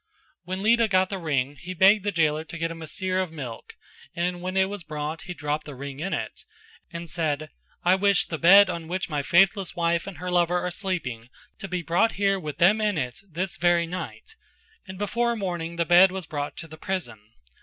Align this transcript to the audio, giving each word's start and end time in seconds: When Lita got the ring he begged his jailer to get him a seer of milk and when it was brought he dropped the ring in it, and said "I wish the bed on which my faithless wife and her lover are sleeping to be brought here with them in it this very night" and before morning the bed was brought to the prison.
When 0.45 0.63
Lita 0.63 0.87
got 0.87 1.09
the 1.09 1.19
ring 1.19 1.57
he 1.57 1.75
begged 1.75 2.03
his 2.05 2.15
jailer 2.15 2.43
to 2.43 2.57
get 2.57 2.71
him 2.71 2.81
a 2.81 2.87
seer 2.87 3.19
of 3.21 3.31
milk 3.31 3.75
and 4.15 4.41
when 4.41 4.57
it 4.57 4.67
was 4.67 4.81
brought 4.83 5.21
he 5.27 5.35
dropped 5.35 5.67
the 5.67 5.75
ring 5.75 5.99
in 5.99 6.11
it, 6.11 6.43
and 6.89 7.07
said 7.07 7.51
"I 7.83 7.93
wish 7.93 8.25
the 8.25 8.39
bed 8.39 8.67
on 8.67 8.87
which 8.87 9.11
my 9.11 9.21
faithless 9.21 9.75
wife 9.75 10.07
and 10.07 10.17
her 10.17 10.31
lover 10.31 10.59
are 10.59 10.71
sleeping 10.71 11.29
to 11.59 11.67
be 11.67 11.83
brought 11.83 12.13
here 12.13 12.39
with 12.39 12.57
them 12.57 12.81
in 12.81 12.97
it 12.97 13.19
this 13.29 13.57
very 13.57 13.85
night" 13.85 14.35
and 14.87 14.97
before 14.97 15.35
morning 15.35 15.75
the 15.75 15.85
bed 15.85 16.11
was 16.11 16.25
brought 16.25 16.57
to 16.57 16.67
the 16.67 16.77
prison. 16.79 17.19